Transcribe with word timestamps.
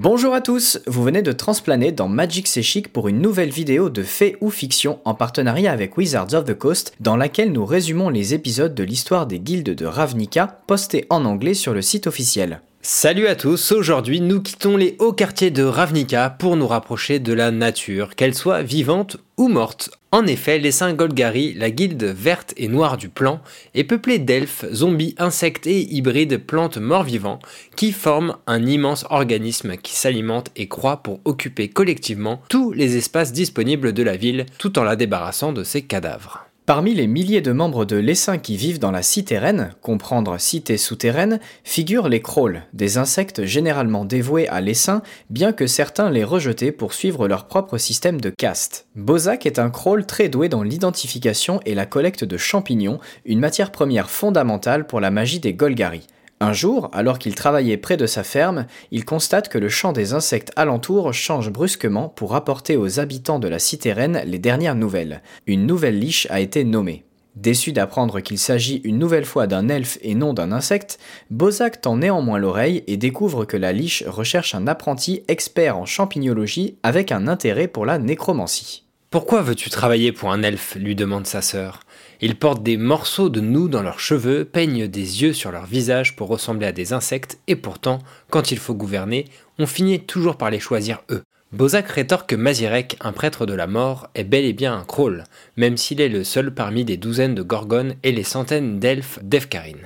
Bonjour 0.00 0.32
à 0.32 0.40
tous, 0.40 0.78
vous 0.86 1.02
venez 1.02 1.22
de 1.22 1.32
transplaner 1.32 1.90
dans 1.90 2.06
Magic 2.06 2.46
C'est 2.46 2.86
pour 2.86 3.08
une 3.08 3.20
nouvelle 3.20 3.50
vidéo 3.50 3.90
de 3.90 4.04
fait 4.04 4.36
ou 4.40 4.48
fiction 4.48 5.00
en 5.04 5.12
partenariat 5.12 5.72
avec 5.72 5.96
Wizards 5.96 6.34
of 6.34 6.44
the 6.44 6.54
Coast 6.54 6.94
dans 7.00 7.16
laquelle 7.16 7.50
nous 7.50 7.66
résumons 7.66 8.08
les 8.08 8.32
épisodes 8.32 8.76
de 8.76 8.84
l'histoire 8.84 9.26
des 9.26 9.40
guildes 9.40 9.74
de 9.74 9.86
Ravnica 9.86 10.60
postés 10.68 11.06
en 11.10 11.24
anglais 11.24 11.54
sur 11.54 11.74
le 11.74 11.82
site 11.82 12.06
officiel. 12.06 12.60
Salut 12.90 13.26
à 13.26 13.36
tous, 13.36 13.72
aujourd'hui 13.72 14.22
nous 14.22 14.40
quittons 14.40 14.78
les 14.78 14.96
hauts 14.98 15.12
quartiers 15.12 15.50
de 15.50 15.62
Ravnica 15.62 16.30
pour 16.30 16.56
nous 16.56 16.66
rapprocher 16.66 17.18
de 17.18 17.34
la 17.34 17.50
nature, 17.50 18.14
qu'elle 18.14 18.34
soit 18.34 18.62
vivante 18.62 19.18
ou 19.36 19.48
morte. 19.48 19.90
En 20.10 20.26
effet, 20.26 20.58
les 20.58 20.70
Golgari, 20.94 21.52
la 21.52 21.70
guilde 21.70 22.02
verte 22.02 22.54
et 22.56 22.66
noire 22.66 22.96
du 22.96 23.10
plan, 23.10 23.42
est 23.74 23.84
peuplée 23.84 24.18
d'elfes, 24.18 24.64
zombies, 24.72 25.14
insectes 25.18 25.66
et 25.66 25.82
hybrides 25.82 26.38
plantes 26.38 26.78
morts-vivants 26.78 27.40
qui 27.76 27.92
forment 27.92 28.38
un 28.46 28.64
immense 28.64 29.04
organisme 29.10 29.76
qui 29.76 29.94
s'alimente 29.94 30.48
et 30.56 30.66
croît 30.66 31.02
pour 31.02 31.20
occuper 31.26 31.68
collectivement 31.68 32.40
tous 32.48 32.72
les 32.72 32.96
espaces 32.96 33.34
disponibles 33.34 33.92
de 33.92 34.02
la 34.02 34.16
ville 34.16 34.46
tout 34.56 34.78
en 34.78 34.82
la 34.82 34.96
débarrassant 34.96 35.52
de 35.52 35.62
ses 35.62 35.82
cadavres. 35.82 36.47
Parmi 36.68 36.92
les 36.92 37.06
milliers 37.06 37.40
de 37.40 37.52
membres 37.52 37.86
de 37.86 37.96
l'essaim 37.96 38.36
qui 38.36 38.58
vivent 38.58 38.78
dans 38.78 38.90
la 38.90 39.00
citérène, 39.00 39.70
comprendre 39.80 40.36
cité 40.38 40.76
souterraine, 40.76 41.40
figurent 41.64 42.10
les 42.10 42.20
crawls, 42.20 42.60
des 42.74 42.98
insectes 42.98 43.46
généralement 43.46 44.04
dévoués 44.04 44.48
à 44.48 44.60
l'essaim, 44.60 45.00
bien 45.30 45.54
que 45.54 45.66
certains 45.66 46.10
les 46.10 46.24
rejetaient 46.24 46.70
pour 46.70 46.92
suivre 46.92 47.26
leur 47.26 47.46
propre 47.46 47.78
système 47.78 48.20
de 48.20 48.28
caste. 48.28 48.86
Bozak 48.96 49.46
est 49.46 49.58
un 49.58 49.70
crawl 49.70 50.04
très 50.04 50.28
doué 50.28 50.50
dans 50.50 50.62
l'identification 50.62 51.60
et 51.64 51.74
la 51.74 51.86
collecte 51.86 52.24
de 52.24 52.36
champignons, 52.36 53.00
une 53.24 53.40
matière 53.40 53.72
première 53.72 54.10
fondamentale 54.10 54.86
pour 54.86 55.00
la 55.00 55.10
magie 55.10 55.40
des 55.40 55.54
Golgari. 55.54 56.06
Un 56.40 56.52
jour, 56.52 56.88
alors 56.92 57.18
qu'il 57.18 57.34
travaillait 57.34 57.76
près 57.76 57.96
de 57.96 58.06
sa 58.06 58.22
ferme, 58.22 58.66
il 58.92 59.04
constate 59.04 59.48
que 59.48 59.58
le 59.58 59.68
chant 59.68 59.92
des 59.92 60.12
insectes 60.12 60.52
alentours 60.54 61.12
change 61.12 61.50
brusquement 61.50 62.08
pour 62.08 62.36
apporter 62.36 62.76
aux 62.76 63.00
habitants 63.00 63.40
de 63.40 63.48
la 63.48 63.58
citérène 63.58 64.22
les 64.24 64.38
dernières 64.38 64.76
nouvelles. 64.76 65.22
Une 65.48 65.66
nouvelle 65.66 65.98
liche 65.98 66.28
a 66.30 66.38
été 66.38 66.62
nommée. 66.62 67.04
Déçu 67.34 67.72
d'apprendre 67.72 68.20
qu'il 68.20 68.38
s'agit 68.38 68.80
une 68.84 68.98
nouvelle 68.98 69.24
fois 69.24 69.46
d'un 69.46 69.68
elfe 69.68 69.98
et 70.02 70.14
non 70.14 70.32
d'un 70.32 70.50
insecte, 70.52 70.98
Bozak 71.30 71.80
tend 71.80 71.96
néanmoins 71.96 72.38
l'oreille 72.38 72.84
et 72.86 72.96
découvre 72.96 73.44
que 73.44 73.56
la 73.56 73.72
liche 73.72 74.04
recherche 74.06 74.54
un 74.54 74.66
apprenti 74.66 75.22
expert 75.28 75.76
en 75.76 75.86
champignologie 75.86 76.78
avec 76.82 77.12
un 77.12 77.28
intérêt 77.28 77.68
pour 77.68 77.86
la 77.86 77.98
nécromancie. 77.98 78.87
Pourquoi 79.10 79.40
veux-tu 79.40 79.70
travailler 79.70 80.12
pour 80.12 80.32
un 80.32 80.42
elfe 80.42 80.74
lui 80.74 80.94
demande 80.94 81.26
sa 81.26 81.40
sœur. 81.40 81.80
Ils 82.20 82.36
portent 82.36 82.62
des 82.62 82.76
morceaux 82.76 83.30
de 83.30 83.40
nous 83.40 83.68
dans 83.68 83.82
leurs 83.82 84.00
cheveux, 84.00 84.44
peignent 84.44 84.86
des 84.86 85.22
yeux 85.22 85.32
sur 85.32 85.50
leur 85.50 85.64
visage 85.64 86.14
pour 86.14 86.28
ressembler 86.28 86.66
à 86.66 86.72
des 86.72 86.92
insectes, 86.92 87.38
et 87.46 87.56
pourtant, 87.56 88.00
quand 88.28 88.50
il 88.50 88.58
faut 88.58 88.74
gouverner, 88.74 89.24
on 89.58 89.66
finit 89.66 90.00
toujours 90.00 90.36
par 90.36 90.50
les 90.50 90.60
choisir 90.60 91.02
eux. 91.10 91.22
Bozak 91.52 91.88
rétorque 91.88 92.28
que 92.28 92.36
Mazirek, 92.36 92.98
un 93.00 93.12
prêtre 93.12 93.46
de 93.46 93.54
la 93.54 93.66
mort, 93.66 94.10
est 94.14 94.24
bel 94.24 94.44
et 94.44 94.52
bien 94.52 94.76
un 94.76 94.84
Krull, 94.84 95.24
même 95.56 95.78
s'il 95.78 96.02
est 96.02 96.10
le 96.10 96.22
seul 96.22 96.52
parmi 96.52 96.84
des 96.84 96.98
douzaines 96.98 97.34
de 97.34 97.42
Gorgones 97.42 97.94
et 98.02 98.12
les 98.12 98.24
centaines 98.24 98.78
d'elfes 98.78 99.20
d'Efkarin. 99.22 99.78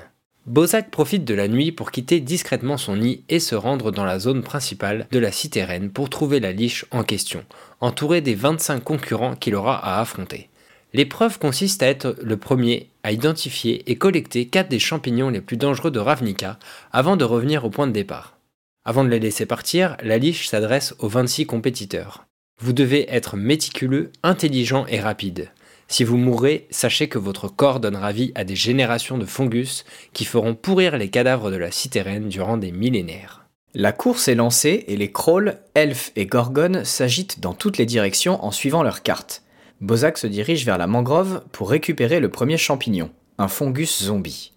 Bozak 0.47 0.91
profite 0.91 1.25
de 1.25 1.35
la 1.35 1.47
nuit 1.47 1.71
pour 1.71 1.93
quitter 1.93 2.19
discrètement 2.19 2.77
son 2.77 2.97
nid 2.97 3.23
et 3.29 3.39
se 3.39 3.55
rendre 3.55 3.93
dans 3.93 4.05
la 4.05 4.19
zone 4.19 4.43
principale 4.43 5.07
de 5.13 5.19
la 5.21 5.31
cité 5.31 5.65
pour 5.95 6.11
trouver 6.11 6.41
la 6.41 6.51
liche 6.51 6.85
en 6.91 7.05
question, 7.05 7.45
entouré 7.81 8.21
des 8.21 8.35
25 8.35 8.83
concurrents 8.83 9.37
qu'il 9.37 9.55
aura 9.55 9.77
à 9.77 10.01
affronter. 10.01 10.49
L'épreuve 10.95 11.39
consiste 11.39 11.83
à 11.85 11.87
être 11.87 12.17
le 12.21 12.37
premier 12.37 12.89
à 13.05 13.13
identifier 13.13 13.89
et 13.91 13.97
collecter 13.97 14.47
4 14.47 14.69
des 14.69 14.81
champignons 14.81 15.31
les 15.31 15.41
plus 15.41 15.57
dangereux 15.57 15.93
de 15.93 16.01
Ravnica 16.01 16.59
avant 16.93 17.17
de 17.17 17.25
revenir 17.25 17.65
au 17.65 17.71
point 17.71 17.87
de 17.87 17.93
départ. 17.93 18.37
Avant 18.85 19.05
de 19.05 19.09
les 19.09 19.21
laisser 19.21 19.47
partir, 19.47 19.97
la 20.03 20.19
liche 20.19 20.49
s'adresse 20.49 20.95
aux 20.99 21.09
26 21.09 21.47
compétiteurs. 21.47 22.27
Vous 22.61 22.73
devez 22.73 23.07
être 23.15 23.37
méticuleux, 23.37 24.11
intelligent 24.25 24.87
et 24.87 25.01
rapide. 25.01 25.51
Si 25.93 26.05
vous 26.05 26.17
mourrez, 26.17 26.69
sachez 26.71 27.11
que 27.11 27.19
votre 27.19 27.49
corps 27.49 27.79
donnera 27.79 28.13
vie 28.13 28.33
à 28.35 28.45
des 28.45 28.57
générations 28.57 29.19
de 29.19 29.27
fungus 29.27 29.85
qui 30.15 30.25
feront 30.25 30.55
pourrir 30.55 30.97
les 30.97 31.11
cadavres 31.11 31.51
de 31.51 31.57
la 31.57 31.71
citérène 31.71 32.31
durant 32.31 32.57
des 32.57 32.73
millénaires. 32.73 33.45
La 33.75 33.93
course 33.93 34.27
est 34.29 34.35
lancée 34.35 34.87
et 34.89 34.97
les 34.97 35.13
Krolls, 35.13 35.59
elfes 35.75 36.11
et 36.17 36.25
gorgones 36.25 36.87
s'agitent 36.87 37.41
dans 37.41 37.53
toutes 37.53 37.77
les 37.77 37.85
directions 37.85 38.43
en 38.43 38.53
suivant 38.53 38.83
leurs 38.83 39.03
cartes. 39.03 39.43
Bozak 39.83 40.17
se 40.17 40.27
dirige 40.27 40.65
vers 40.65 40.79
la 40.79 40.87
mangrove 40.87 41.43
pour 41.53 41.69
récupérer 41.69 42.21
le 42.21 42.31
premier 42.31 42.57
champignon, 42.57 43.11
un 43.37 43.49
fungus 43.49 44.03
zombie. 44.03 44.52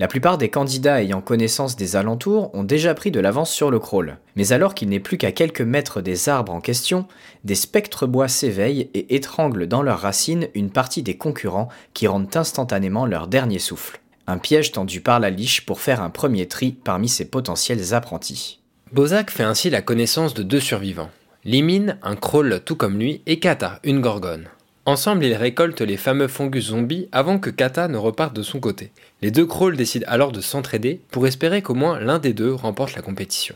La 0.00 0.08
plupart 0.08 0.38
des 0.38 0.48
candidats 0.48 1.00
ayant 1.00 1.20
connaissance 1.20 1.76
des 1.76 1.94
alentours 1.94 2.52
ont 2.52 2.64
déjà 2.64 2.94
pris 2.94 3.12
de 3.12 3.20
l'avance 3.20 3.52
sur 3.52 3.70
le 3.70 3.78
crawl. 3.78 4.18
Mais 4.34 4.52
alors 4.52 4.74
qu'il 4.74 4.88
n'est 4.88 4.98
plus 4.98 5.18
qu'à 5.18 5.30
quelques 5.30 5.60
mètres 5.60 6.00
des 6.00 6.28
arbres 6.28 6.52
en 6.52 6.60
question, 6.60 7.06
des 7.44 7.54
spectres 7.54 8.08
bois 8.08 8.26
s'éveillent 8.26 8.90
et 8.92 9.14
étranglent 9.14 9.68
dans 9.68 9.82
leurs 9.82 10.00
racines 10.00 10.48
une 10.54 10.70
partie 10.70 11.04
des 11.04 11.16
concurrents 11.16 11.68
qui 11.92 12.08
rendent 12.08 12.36
instantanément 12.36 13.06
leur 13.06 13.28
dernier 13.28 13.60
souffle. 13.60 14.00
Un 14.26 14.38
piège 14.38 14.72
tendu 14.72 15.00
par 15.00 15.20
la 15.20 15.30
liche 15.30 15.64
pour 15.64 15.80
faire 15.80 16.02
un 16.02 16.10
premier 16.10 16.48
tri 16.48 16.72
parmi 16.72 17.08
ses 17.08 17.26
potentiels 17.26 17.94
apprentis. 17.94 18.60
Bozak 18.92 19.30
fait 19.30 19.44
ainsi 19.44 19.70
la 19.70 19.82
connaissance 19.82 20.34
de 20.34 20.42
deux 20.42 20.60
survivants. 20.60 21.10
Limine, 21.44 21.98
un 22.02 22.16
crawl 22.16 22.62
tout 22.64 22.74
comme 22.74 22.98
lui, 22.98 23.22
et 23.26 23.38
Kata, 23.38 23.78
une 23.84 24.00
gorgone. 24.00 24.48
Ensemble, 24.86 25.24
ils 25.24 25.34
récoltent 25.34 25.80
les 25.80 25.96
fameux 25.96 26.28
fungus 26.28 26.66
zombies 26.66 27.08
avant 27.10 27.38
que 27.38 27.48
Kata 27.48 27.88
ne 27.88 27.96
reparte 27.96 28.36
de 28.36 28.42
son 28.42 28.60
côté. 28.60 28.92
Les 29.22 29.30
deux 29.30 29.46
Krolls 29.46 29.76
décident 29.76 30.06
alors 30.08 30.30
de 30.30 30.42
s'entraider 30.42 31.00
pour 31.10 31.26
espérer 31.26 31.62
qu'au 31.62 31.74
moins 31.74 31.98
l'un 31.98 32.18
des 32.18 32.34
deux 32.34 32.52
remporte 32.52 32.94
la 32.94 33.00
compétition. 33.00 33.54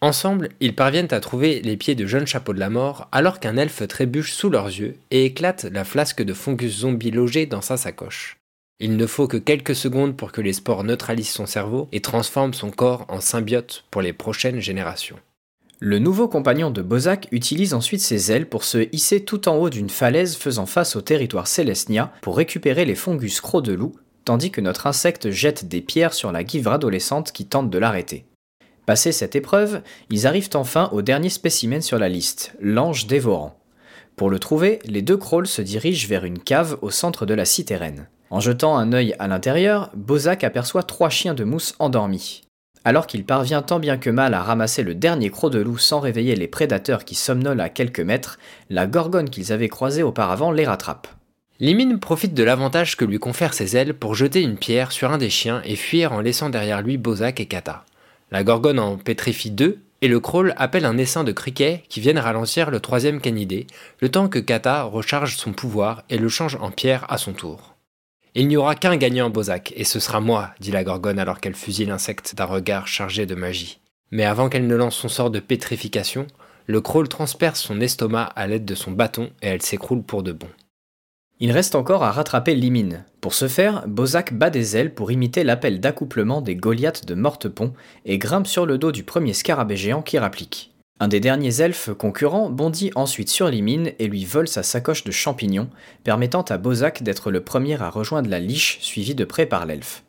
Ensemble, 0.00 0.50
ils 0.60 0.76
parviennent 0.76 1.12
à 1.12 1.18
trouver 1.18 1.60
les 1.60 1.76
pieds 1.76 1.96
de 1.96 2.06
jeunes 2.06 2.28
chapeaux 2.28 2.52
de 2.52 2.60
la 2.60 2.70
mort 2.70 3.08
alors 3.10 3.40
qu'un 3.40 3.56
elfe 3.56 3.88
trébuche 3.88 4.32
sous 4.32 4.50
leurs 4.50 4.68
yeux 4.68 4.96
et 5.10 5.24
éclate 5.24 5.64
la 5.64 5.84
flasque 5.84 6.22
de 6.22 6.32
fungus 6.32 6.80
zombie 6.80 7.10
logée 7.10 7.46
dans 7.46 7.62
sa 7.62 7.76
sacoche. 7.76 8.36
Il 8.78 8.96
ne 8.96 9.06
faut 9.06 9.26
que 9.26 9.36
quelques 9.36 9.74
secondes 9.74 10.16
pour 10.16 10.30
que 10.30 10.40
les 10.40 10.52
spores 10.52 10.84
neutralisent 10.84 11.30
son 11.30 11.46
cerveau 11.46 11.88
et 11.90 12.00
transforment 12.00 12.54
son 12.54 12.70
corps 12.70 13.06
en 13.08 13.20
symbiote 13.20 13.84
pour 13.90 14.02
les 14.02 14.12
prochaines 14.12 14.60
générations. 14.60 15.18
Le 15.80 16.00
nouveau 16.00 16.26
compagnon 16.26 16.72
de 16.72 16.82
Bozak 16.82 17.28
utilise 17.30 17.72
ensuite 17.72 18.00
ses 18.00 18.32
ailes 18.32 18.48
pour 18.48 18.64
se 18.64 18.88
hisser 18.90 19.24
tout 19.24 19.48
en 19.48 19.54
haut 19.56 19.70
d'une 19.70 19.90
falaise 19.90 20.36
faisant 20.36 20.66
face 20.66 20.96
au 20.96 21.02
territoire 21.02 21.46
Célestia 21.46 22.12
pour 22.20 22.36
récupérer 22.36 22.84
les 22.84 22.96
fungus 22.96 23.40
crocs 23.40 23.64
de 23.64 23.74
loup, 23.74 23.94
tandis 24.24 24.50
que 24.50 24.60
notre 24.60 24.88
insecte 24.88 25.30
jette 25.30 25.68
des 25.68 25.80
pierres 25.80 26.14
sur 26.14 26.32
la 26.32 26.42
guivre 26.42 26.72
adolescente 26.72 27.30
qui 27.30 27.46
tente 27.46 27.70
de 27.70 27.78
l'arrêter. 27.78 28.26
Passé 28.86 29.12
cette 29.12 29.36
épreuve, 29.36 29.82
ils 30.10 30.26
arrivent 30.26 30.50
enfin 30.54 30.88
au 30.90 31.00
dernier 31.00 31.28
spécimen 31.28 31.80
sur 31.80 32.00
la 32.00 32.08
liste, 32.08 32.56
l'ange 32.60 33.06
dévorant. 33.06 33.56
Pour 34.16 34.30
le 34.30 34.40
trouver, 34.40 34.80
les 34.84 35.02
deux 35.02 35.16
crawls 35.16 35.46
se 35.46 35.62
dirigent 35.62 36.08
vers 36.08 36.24
une 36.24 36.40
cave 36.40 36.76
au 36.82 36.90
centre 36.90 37.24
de 37.24 37.34
la 37.34 37.44
citérène. 37.44 38.08
En 38.30 38.40
jetant 38.40 38.76
un 38.76 38.92
œil 38.92 39.14
à 39.20 39.28
l'intérieur, 39.28 39.92
Bozak 39.94 40.42
aperçoit 40.42 40.82
trois 40.82 41.08
chiens 41.08 41.34
de 41.34 41.44
mousse 41.44 41.76
endormis. 41.78 42.47
Alors 42.84 43.06
qu'il 43.06 43.24
parvient 43.24 43.62
tant 43.62 43.78
bien 43.78 43.98
que 43.98 44.10
mal 44.10 44.34
à 44.34 44.42
ramasser 44.42 44.82
le 44.82 44.94
dernier 44.94 45.30
croc 45.30 45.52
de 45.52 45.58
loup 45.58 45.78
sans 45.78 46.00
réveiller 46.00 46.36
les 46.36 46.48
prédateurs 46.48 47.04
qui 47.04 47.14
somnolent 47.14 47.60
à 47.60 47.68
quelques 47.68 48.00
mètres, 48.00 48.38
la 48.70 48.86
gorgone 48.86 49.30
qu'ils 49.30 49.52
avaient 49.52 49.68
croisée 49.68 50.02
auparavant 50.02 50.50
les 50.50 50.66
rattrape. 50.66 51.08
Limine 51.60 51.98
profite 51.98 52.34
de 52.34 52.44
l'avantage 52.44 52.96
que 52.96 53.04
lui 53.04 53.18
confèrent 53.18 53.54
ses 53.54 53.76
ailes 53.76 53.94
pour 53.94 54.14
jeter 54.14 54.42
une 54.42 54.56
pierre 54.56 54.92
sur 54.92 55.10
un 55.10 55.18
des 55.18 55.30
chiens 55.30 55.60
et 55.64 55.74
fuir 55.74 56.12
en 56.12 56.20
laissant 56.20 56.50
derrière 56.50 56.82
lui 56.82 56.98
Bozak 56.98 57.40
et 57.40 57.46
Kata. 57.46 57.84
La 58.30 58.44
gorgone 58.44 58.78
en 58.78 58.96
pétrifie 58.96 59.50
deux 59.50 59.80
et 60.00 60.06
le 60.08 60.20
crawl 60.20 60.54
appelle 60.56 60.84
un 60.84 60.98
essaim 60.98 61.24
de 61.24 61.32
criquets 61.32 61.82
qui 61.88 62.00
viennent 62.00 62.18
ralentir 62.18 62.70
le 62.70 62.78
troisième 62.78 63.20
canidé, 63.20 63.66
le 64.00 64.08
temps 64.08 64.28
que 64.28 64.38
Kata 64.38 64.84
recharge 64.84 65.36
son 65.36 65.52
pouvoir 65.52 66.04
et 66.08 66.18
le 66.18 66.28
change 66.28 66.56
en 66.60 66.70
pierre 66.70 67.04
à 67.08 67.18
son 67.18 67.32
tour. 67.32 67.74
Il 68.38 68.46
n'y 68.46 68.56
aura 68.56 68.76
qu'un 68.76 68.96
gagnant, 68.96 69.30
Bozak, 69.30 69.72
et 69.74 69.82
ce 69.82 69.98
sera 69.98 70.20
moi, 70.20 70.50
dit 70.60 70.70
la 70.70 70.84
gorgone 70.84 71.18
alors 71.18 71.40
qu'elle 71.40 71.56
fusille 71.56 71.86
l'insecte 71.86 72.36
d'un 72.36 72.44
regard 72.44 72.86
chargé 72.86 73.26
de 73.26 73.34
magie. 73.34 73.80
Mais 74.12 74.24
avant 74.24 74.48
qu'elle 74.48 74.68
ne 74.68 74.76
lance 74.76 74.94
son 74.94 75.08
sort 75.08 75.32
de 75.32 75.40
pétrification, 75.40 76.28
le 76.66 76.80
crawl 76.80 77.08
transperce 77.08 77.60
son 77.60 77.80
estomac 77.80 78.22
à 78.36 78.46
l'aide 78.46 78.64
de 78.64 78.76
son 78.76 78.92
bâton 78.92 79.30
et 79.42 79.48
elle 79.48 79.62
s'écroule 79.62 80.04
pour 80.04 80.22
de 80.22 80.30
bon. 80.30 80.46
Il 81.40 81.50
reste 81.50 81.74
encore 81.74 82.04
à 82.04 82.12
rattraper 82.12 82.54
Limine. 82.54 83.04
Pour 83.20 83.34
ce 83.34 83.48
faire, 83.48 83.88
Bozak 83.88 84.32
bat 84.32 84.50
des 84.50 84.76
ailes 84.76 84.94
pour 84.94 85.10
imiter 85.10 85.42
l'appel 85.42 85.80
d'accouplement 85.80 86.40
des 86.40 86.54
Goliaths 86.54 87.06
de 87.06 87.16
Mortepont 87.16 87.72
et 88.04 88.18
grimpe 88.18 88.46
sur 88.46 88.66
le 88.66 88.78
dos 88.78 88.92
du 88.92 89.02
premier 89.02 89.32
scarabée 89.32 89.76
géant 89.76 90.00
qui 90.00 90.16
rapplique. 90.16 90.70
Un 91.00 91.06
des 91.06 91.20
derniers 91.20 91.60
elfes 91.60 91.90
concurrents 91.96 92.50
bondit 92.50 92.90
ensuite 92.96 93.28
sur 93.28 93.48
Limine 93.48 93.92
et 94.00 94.08
lui 94.08 94.24
vole 94.24 94.48
sa 94.48 94.64
sacoche 94.64 95.04
de 95.04 95.12
champignons, 95.12 95.70
permettant 96.02 96.42
à 96.42 96.58
Bozak 96.58 97.04
d'être 97.04 97.30
le 97.30 97.40
premier 97.40 97.80
à 97.80 97.88
rejoindre 97.88 98.28
la 98.28 98.40
liche 98.40 98.78
suivi 98.80 99.14
de 99.14 99.24
près 99.24 99.46
par 99.46 99.64
l'elfe. 99.64 100.02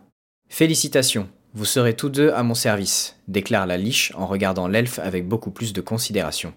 Félicitations, 0.49 1.29
vous 1.53 1.65
serez 1.65 1.95
tous 1.95 2.09
deux 2.09 2.31
à 2.31 2.41
mon 2.41 2.55
service, 2.55 3.17
déclare 3.27 3.67
la 3.67 3.77
liche 3.77 4.11
en 4.15 4.25
regardant 4.25 4.67
l'elfe 4.67 4.97
avec 4.97 5.27
beaucoup 5.27 5.51
plus 5.51 5.73
de 5.73 5.81
considération. 5.81 6.53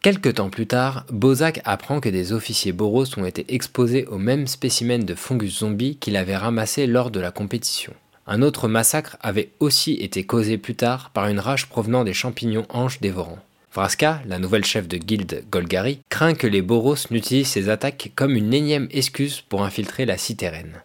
Quelque 0.00 0.30
temps 0.30 0.50
plus 0.50 0.66
tard, 0.66 1.04
Bozak 1.10 1.60
apprend 1.64 2.00
que 2.00 2.08
des 2.08 2.32
officiers 2.32 2.72
boros 2.72 3.18
ont 3.18 3.26
été 3.26 3.44
exposés 3.54 4.06
au 4.06 4.16
même 4.16 4.46
spécimen 4.46 5.04
de 5.04 5.14
fungus 5.14 5.58
zombie 5.58 5.96
qu'il 5.96 6.16
avait 6.16 6.36
ramassé 6.36 6.86
lors 6.86 7.10
de 7.10 7.20
la 7.20 7.30
compétition. 7.30 7.92
Un 8.26 8.40
autre 8.40 8.68
massacre 8.68 9.18
avait 9.20 9.50
aussi 9.60 9.94
été 9.94 10.24
causé 10.24 10.56
plus 10.56 10.76
tard 10.76 11.10
par 11.10 11.28
une 11.28 11.40
rage 11.40 11.68
provenant 11.68 12.04
des 12.04 12.14
champignons 12.14 12.66
anges 12.70 13.00
dévorants. 13.00 13.38
Vraska, 13.76 14.22
la 14.24 14.38
nouvelle 14.38 14.64
chef 14.64 14.88
de 14.88 14.96
guilde 14.96 15.44
Golgari, 15.50 16.00
craint 16.08 16.32
que 16.32 16.46
les 16.46 16.62
Boros 16.62 16.96
n'utilisent 17.10 17.48
ces 17.48 17.68
attaques 17.68 18.10
comme 18.14 18.34
une 18.34 18.54
énième 18.54 18.88
excuse 18.90 19.42
pour 19.42 19.64
infiltrer 19.64 20.06
la 20.06 20.16
cité 20.16 20.48
reine. 20.48 20.82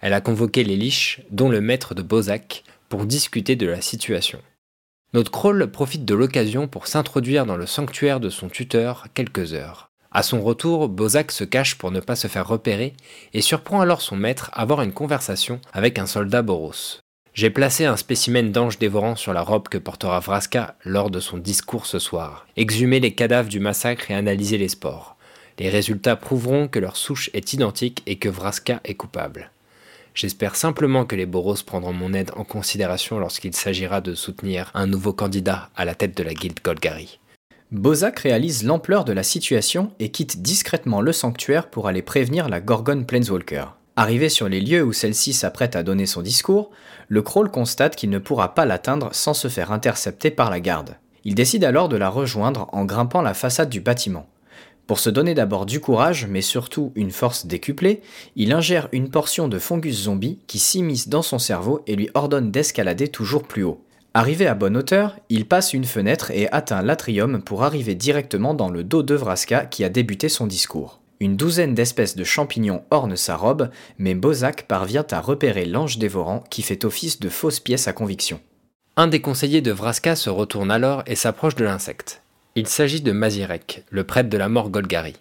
Elle 0.00 0.12
a 0.12 0.20
convoqué 0.20 0.62
les 0.62 0.76
Liches, 0.76 1.20
dont 1.32 1.48
le 1.48 1.60
maître 1.60 1.96
de 1.96 2.02
Bozak, 2.02 2.62
pour 2.88 3.06
discuter 3.06 3.56
de 3.56 3.66
la 3.66 3.80
situation. 3.80 4.40
Notre 5.14 5.32
Kroll 5.32 5.68
profite 5.72 6.04
de 6.04 6.14
l'occasion 6.14 6.68
pour 6.68 6.86
s'introduire 6.86 7.44
dans 7.44 7.56
le 7.56 7.66
sanctuaire 7.66 8.20
de 8.20 8.30
son 8.30 8.48
tuteur 8.48 9.08
quelques 9.14 9.52
heures. 9.52 9.90
À 10.12 10.22
son 10.22 10.40
retour, 10.40 10.88
Bozak 10.88 11.32
se 11.32 11.42
cache 11.42 11.74
pour 11.74 11.90
ne 11.90 11.98
pas 11.98 12.14
se 12.14 12.28
faire 12.28 12.46
repérer 12.46 12.94
et 13.34 13.42
surprend 13.42 13.80
alors 13.80 14.00
son 14.00 14.14
maître 14.14 14.52
avoir 14.52 14.82
une 14.82 14.92
conversation 14.92 15.60
avec 15.72 15.98
un 15.98 16.06
soldat 16.06 16.42
Boros. 16.42 17.00
J'ai 17.34 17.50
placé 17.50 17.84
un 17.84 17.96
spécimen 17.96 18.50
d'ange 18.50 18.78
dévorant 18.78 19.14
sur 19.14 19.32
la 19.32 19.42
robe 19.42 19.68
que 19.68 19.78
portera 19.78 20.18
Vraska 20.20 20.76
lors 20.84 21.10
de 21.10 21.20
son 21.20 21.38
discours 21.38 21.86
ce 21.86 21.98
soir. 21.98 22.46
Exhumer 22.56 23.00
les 23.00 23.14
cadavres 23.14 23.48
du 23.48 23.60
massacre 23.60 24.10
et 24.10 24.14
analyser 24.14 24.58
les 24.58 24.68
spores. 24.68 25.16
Les 25.58 25.68
résultats 25.68 26.16
prouveront 26.16 26.68
que 26.68 26.78
leur 26.78 26.96
souche 26.96 27.30
est 27.34 27.52
identique 27.52 28.02
et 28.06 28.16
que 28.16 28.28
Vraska 28.28 28.80
est 28.84 28.94
coupable. 28.94 29.50
J'espère 30.14 30.56
simplement 30.56 31.04
que 31.04 31.14
les 31.14 31.26
Boros 31.26 31.54
prendront 31.64 31.92
mon 31.92 32.12
aide 32.12 32.32
en 32.34 32.42
considération 32.42 33.20
lorsqu'il 33.20 33.54
s'agira 33.54 34.00
de 34.00 34.14
soutenir 34.14 34.72
un 34.74 34.88
nouveau 34.88 35.12
candidat 35.12 35.70
à 35.76 35.84
la 35.84 35.94
tête 35.94 36.16
de 36.16 36.24
la 36.24 36.34
guilde 36.34 36.58
Golgari. 36.64 37.20
Bozak 37.70 38.20
réalise 38.20 38.64
l'ampleur 38.64 39.04
de 39.04 39.12
la 39.12 39.22
situation 39.22 39.92
et 40.00 40.10
quitte 40.10 40.42
discrètement 40.42 41.02
le 41.02 41.12
sanctuaire 41.12 41.70
pour 41.70 41.86
aller 41.86 42.02
prévenir 42.02 42.48
la 42.48 42.60
Gorgone 42.60 43.06
Planeswalker. 43.06 43.77
Arrivé 44.00 44.28
sur 44.28 44.48
les 44.48 44.60
lieux 44.60 44.84
où 44.84 44.92
celle-ci 44.92 45.32
s'apprête 45.32 45.74
à 45.74 45.82
donner 45.82 46.06
son 46.06 46.22
discours, 46.22 46.70
le 47.08 47.20
Kroll 47.20 47.50
constate 47.50 47.96
qu'il 47.96 48.10
ne 48.10 48.20
pourra 48.20 48.54
pas 48.54 48.64
l'atteindre 48.64 49.08
sans 49.10 49.34
se 49.34 49.48
faire 49.48 49.72
intercepter 49.72 50.30
par 50.30 50.50
la 50.50 50.60
garde. 50.60 50.94
Il 51.24 51.34
décide 51.34 51.64
alors 51.64 51.88
de 51.88 51.96
la 51.96 52.08
rejoindre 52.08 52.68
en 52.70 52.84
grimpant 52.84 53.22
la 53.22 53.34
façade 53.34 53.70
du 53.70 53.80
bâtiment. 53.80 54.28
Pour 54.86 55.00
se 55.00 55.10
donner 55.10 55.34
d'abord 55.34 55.66
du 55.66 55.80
courage, 55.80 56.28
mais 56.28 56.42
surtout 56.42 56.92
une 56.94 57.10
force 57.10 57.46
décuplée, 57.46 58.00
il 58.36 58.52
ingère 58.52 58.88
une 58.92 59.10
portion 59.10 59.48
de 59.48 59.58
fungus 59.58 60.04
zombie 60.04 60.38
qui 60.46 60.60
s'immisce 60.60 61.08
dans 61.08 61.22
son 61.22 61.40
cerveau 61.40 61.82
et 61.88 61.96
lui 61.96 62.08
ordonne 62.14 62.52
d'escalader 62.52 63.08
toujours 63.08 63.42
plus 63.42 63.64
haut. 63.64 63.82
Arrivé 64.14 64.46
à 64.46 64.54
bonne 64.54 64.76
hauteur, 64.76 65.16
il 65.28 65.48
passe 65.48 65.74
une 65.74 65.84
fenêtre 65.84 66.30
et 66.30 66.48
atteint 66.52 66.82
l'atrium 66.82 67.42
pour 67.42 67.64
arriver 67.64 67.96
directement 67.96 68.54
dans 68.54 68.70
le 68.70 68.84
dos 68.84 69.02
de 69.02 69.16
Vraska 69.16 69.66
qui 69.66 69.82
a 69.82 69.88
débuté 69.88 70.28
son 70.28 70.46
discours. 70.46 70.97
Une 71.20 71.36
douzaine 71.36 71.74
d'espèces 71.74 72.14
de 72.14 72.22
champignons 72.22 72.84
ornent 72.90 73.16
sa 73.16 73.36
robe, 73.36 73.70
mais 73.98 74.14
Bozak 74.14 74.68
parvient 74.68 75.06
à 75.10 75.20
repérer 75.20 75.64
l'ange 75.64 75.98
dévorant 75.98 76.44
qui 76.48 76.62
fait 76.62 76.84
office 76.84 77.18
de 77.18 77.28
fausse 77.28 77.58
pièce 77.58 77.88
à 77.88 77.92
conviction. 77.92 78.40
Un 78.96 79.08
des 79.08 79.20
conseillers 79.20 79.60
de 79.60 79.72
Vraska 79.72 80.14
se 80.14 80.30
retourne 80.30 80.70
alors 80.70 81.02
et 81.06 81.16
s'approche 81.16 81.56
de 81.56 81.64
l'insecte. 81.64 82.22
Il 82.54 82.68
s'agit 82.68 83.00
de 83.00 83.12
Mazirek, 83.12 83.84
le 83.90 84.04
prêtre 84.04 84.28
de 84.28 84.38
la 84.38 84.48
mort 84.48 84.70
Golgari. 84.70 85.16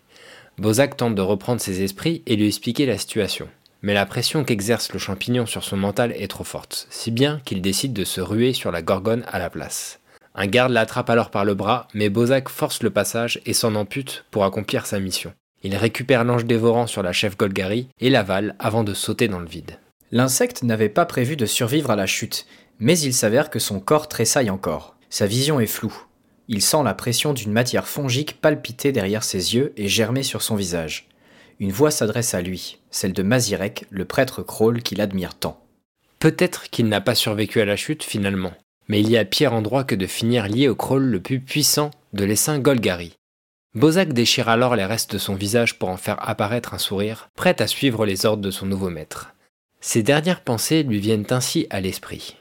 Bozak 0.60 0.98
tente 0.98 1.16
de 1.16 1.22
reprendre 1.22 1.62
ses 1.62 1.82
esprits 1.82 2.22
et 2.26 2.36
lui 2.36 2.48
expliquer 2.48 2.86
la 2.86 2.98
situation. 2.98 3.48
Mais 3.82 3.94
la 3.94 4.06
pression 4.06 4.44
qu'exerce 4.44 4.92
le 4.94 5.00
champignon 5.00 5.46
sur 5.46 5.64
son 5.64 5.78
mental 5.78 6.12
est 6.12 6.30
trop 6.30 6.44
forte, 6.44 6.88
si 6.90 7.12
bien 7.12 7.42
qu'il 7.46 7.62
décide 7.62 7.94
de 7.94 8.04
se 8.04 8.22
ruer 8.22 8.54
sur 8.54 8.72
la 8.72 8.82
gorgone 8.82 9.24
à 9.28 9.40
la 9.40 9.50
place. 9.50 10.00
Un 10.34 10.48
garde 10.48 10.72
l'attrape 10.72 11.10
alors 11.10 11.32
par 11.32 11.46
le 11.46 11.56
bras, 11.56 11.88
mais 11.94 12.10
Bozak 12.10 12.50
force 12.50 12.84
le 12.84 12.92
passage 12.92 13.42
et 13.46 13.54
s'en 13.54 13.76
ampute 13.76 14.26
pour 14.30 14.44
accomplir 14.44 14.86
sa 14.86 15.00
mission. 15.00 15.34
Il 15.64 15.76
récupère 15.76 16.24
l'ange 16.24 16.46
dévorant 16.46 16.88
sur 16.88 17.04
la 17.04 17.14
chef 17.14 17.38
Golgari 17.38 17.88
et 18.00 18.10
l'avale 18.10 18.56
avant 18.60 18.84
de 18.84 18.94
sauter 18.94 19.28
dans 19.28 19.40
le 19.40 19.48
vide. 19.48 19.80
L'insecte 20.12 20.64
n'avait 20.64 20.90
pas 20.90 21.06
prévu 21.06 21.36
de 21.36 21.46
survivre 21.46 21.92
à 21.92 21.96
la 21.96 22.06
chute, 22.06 22.46
mais 22.80 22.98
il 23.00 23.14
s'avère 23.14 23.50
que 23.50 23.60
son 23.60 23.80
corps 23.80 24.08
tressaille 24.08 24.50
encore. 24.50 24.96
Sa 25.10 25.26
vision 25.26 25.60
est 25.60 25.68
floue. 25.68 26.06
Il 26.48 26.62
sent 26.62 26.84
la 26.84 26.94
pression 26.94 27.34
d'une 27.34 27.52
matière 27.52 27.88
fongique 27.88 28.40
palpiter 28.40 28.92
derrière 28.92 29.24
ses 29.24 29.56
yeux 29.56 29.74
et 29.76 29.88
germer 29.88 30.24
sur 30.24 30.42
son 30.42 30.56
visage. 30.56 31.08
Une 31.60 31.72
voix 31.72 31.92
s'adresse 31.92 32.34
à 32.34 32.42
lui, 32.42 32.80
celle 32.92 33.14
de 33.14 33.24
Mazirek, 33.24 33.86
le 33.90 34.06
prêtre 34.06 34.44
Kroll 34.44 34.82
qu'il 34.82 35.02
admire 35.02 35.36
tant. 35.36 35.60
Peut-être 36.20 36.70
qu'il 36.70 36.88
n'a 36.88 37.02
pas 37.02 37.16
survécu 37.16 37.60
à 37.62 37.66
la 37.66 37.76
chute 37.76 38.04
finalement, 38.04 38.54
mais 38.88 39.02
il 39.02 39.10
y 39.10 39.18
a 39.18 39.26
pire 39.26 39.54
endroit 39.54 39.84
que 39.84 39.96
de 39.96 40.08
finir 40.08 40.48
lié 40.48 40.68
au 40.68 40.76
Kroll 40.76 41.04
le 41.04 41.20
plus 41.20 41.40
puissant 41.40 41.92
de 42.14 42.24
l'essaim 42.24 42.60
Golgari. 42.60 43.18
Bozak 43.78 44.12
déchire 44.12 44.50
alors 44.50 44.76
les 44.76 44.86
restes 44.86 45.14
de 45.14 45.18
son 45.20 45.36
visage 45.36 45.78
pour 45.78 45.90
en 45.90 45.98
faire 45.98 46.18
apparaître 46.28 46.74
un 46.74 46.80
sourire, 46.80 47.30
prêt 47.36 47.62
à 47.62 47.68
suivre 47.68 48.08
les 48.08 48.26
ordres 48.26 48.42
de 48.42 48.50
son 48.50 48.66
nouveau 48.66 48.90
maître. 48.90 49.36
Ses 49.82 50.02
dernières 50.02 50.42
pensées 50.42 50.82
lui 50.82 51.00
viennent 51.00 51.28
ainsi 51.30 51.68
à 51.70 51.80
l'esprit. 51.80 52.38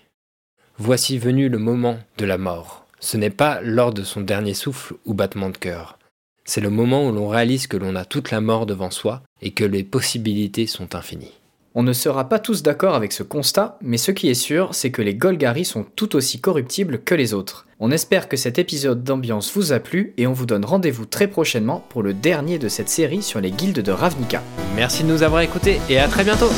Voici 0.78 1.18
venu 1.18 1.50
le 1.50 1.58
moment 1.58 1.98
de 2.16 2.24
la 2.24 2.38
mort. 2.38 2.86
Ce 3.00 3.18
n'est 3.18 3.28
pas 3.28 3.60
lors 3.60 3.92
de 3.92 4.02
son 4.02 4.22
dernier 4.22 4.54
souffle 4.54 4.94
ou 5.04 5.12
battement 5.12 5.50
de 5.50 5.58
cœur. 5.58 5.98
C'est 6.46 6.62
le 6.62 6.70
moment 6.70 7.06
où 7.06 7.12
l'on 7.12 7.28
réalise 7.28 7.66
que 7.66 7.76
l'on 7.76 7.96
a 7.96 8.06
toute 8.06 8.30
la 8.30 8.40
mort 8.40 8.64
devant 8.64 8.90
soi 8.90 9.22
et 9.42 9.50
que 9.50 9.64
les 9.64 9.84
possibilités 9.84 10.66
sont 10.66 10.94
infinies. 10.94 11.34
On 11.78 11.82
ne 11.82 11.92
sera 11.92 12.26
pas 12.26 12.38
tous 12.38 12.62
d'accord 12.62 12.94
avec 12.94 13.12
ce 13.12 13.22
constat, 13.22 13.76
mais 13.82 13.98
ce 13.98 14.10
qui 14.10 14.30
est 14.30 14.34
sûr, 14.34 14.74
c'est 14.74 14.90
que 14.90 15.02
les 15.02 15.14
Golgari 15.14 15.66
sont 15.66 15.84
tout 15.94 16.16
aussi 16.16 16.40
corruptibles 16.40 17.00
que 17.04 17.14
les 17.14 17.34
autres. 17.34 17.66
On 17.80 17.90
espère 17.90 18.30
que 18.30 18.38
cet 18.38 18.58
épisode 18.58 19.04
d'ambiance 19.04 19.52
vous 19.54 19.74
a 19.74 19.78
plu 19.78 20.14
et 20.16 20.26
on 20.26 20.32
vous 20.32 20.46
donne 20.46 20.64
rendez-vous 20.64 21.04
très 21.04 21.26
prochainement 21.26 21.84
pour 21.90 22.02
le 22.02 22.14
dernier 22.14 22.58
de 22.58 22.70
cette 22.70 22.88
série 22.88 23.20
sur 23.20 23.42
les 23.42 23.50
guildes 23.50 23.82
de 23.82 23.92
Ravnica. 23.92 24.42
Merci 24.74 25.02
de 25.02 25.08
nous 25.08 25.22
avoir 25.22 25.42
écoutés 25.42 25.78
et 25.90 25.98
à 25.98 26.08
très 26.08 26.24
bientôt 26.24 26.48